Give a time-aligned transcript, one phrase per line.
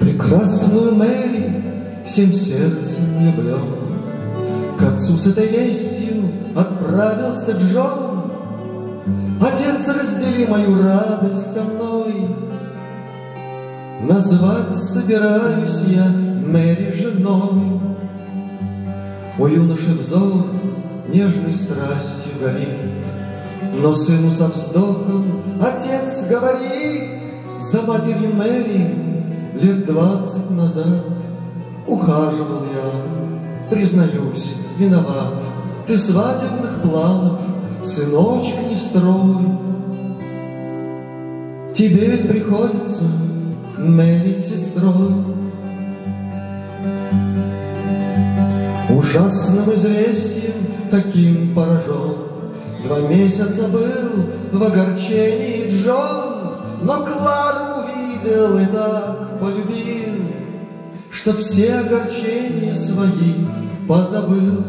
[0.00, 1.62] Прекрасную Мэри
[2.06, 3.58] всем сердцем люблю.
[4.78, 6.24] К отцу с этой вестью
[6.56, 8.32] отправился Джон.
[9.40, 12.28] Отец, раздели мою радость со мной.
[14.02, 17.80] Назвать собираюсь я Мэри женой.
[19.38, 20.46] У юноши взор
[21.08, 23.06] нежной страстью горит,
[23.74, 27.10] Но сыну со вздохом отец говорит,
[27.60, 28.94] За матерью Мэри
[29.60, 31.04] лет двадцать назад
[31.88, 35.42] Ухаживал я, признаюсь, виноват.
[35.86, 37.40] Ты свадебных планов,
[37.82, 39.36] сыночек, не строй.
[41.74, 43.04] Тебе ведь приходится
[43.78, 45.14] Мэри с сестрой.
[48.90, 50.47] Ужасным известием
[50.90, 52.28] таким поражен,
[52.84, 60.26] Два месяца был в огорчении Джон, Но Клару увидел и так полюбил,
[61.10, 63.46] Что все огорчения свои
[63.88, 64.64] позабыл.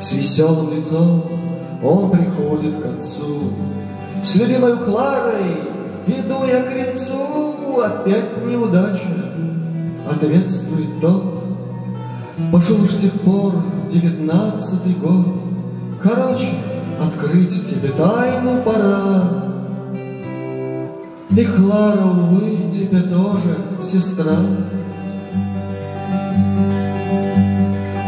[0.00, 1.24] С веселым лицом
[1.82, 3.52] он приходит к отцу,
[4.24, 5.56] С любимой Кларой
[6.06, 9.32] иду я к венцу, Опять неудача,
[10.10, 11.37] ответствует тот,
[12.52, 13.52] Пошел уж с тех пор
[13.90, 15.26] девятнадцатый год.
[16.00, 16.48] Короче,
[17.00, 19.44] открыть тебе тайну пора.
[21.30, 24.38] И Клара, увы, тебе тоже сестра.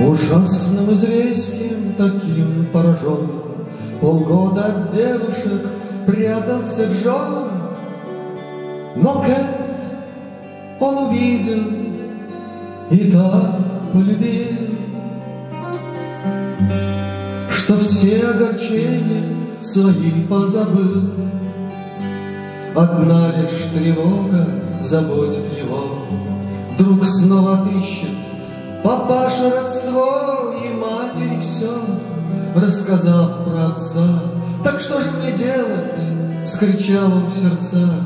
[0.01, 3.29] Ужасным известием таким поражен,
[4.01, 5.69] Полгода от девушек
[6.07, 7.51] прятался Джон.
[8.95, 9.47] Но Кэт
[10.81, 11.63] он увидел
[12.91, 14.47] и так полюбил,
[17.51, 19.25] Что все огорчения
[19.63, 21.11] свои позабыл.
[22.75, 24.47] Одна лишь тревога
[24.81, 26.07] заботит его,
[26.77, 28.11] Вдруг снова отыщет
[28.83, 31.71] папаша родство и матери все,
[32.55, 34.23] Рассказав про отца.
[34.65, 36.45] Так что же мне делать?
[36.45, 38.03] Вскричал он в сердцах.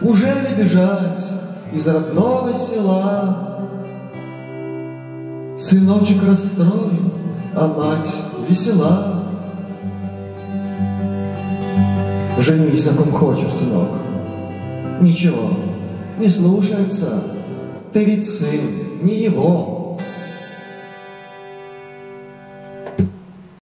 [0.00, 1.24] Уже ли бежать
[1.72, 3.29] из родного села?
[5.70, 7.12] Сыночек расстроен,
[7.54, 8.12] а мать
[8.48, 9.22] весела.
[12.40, 13.90] Женись на ком хочешь, сынок.
[15.00, 15.50] Ничего,
[16.18, 17.22] не слушается.
[17.92, 19.79] Ты ведь сын, не его.